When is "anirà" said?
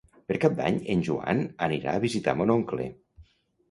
1.69-1.97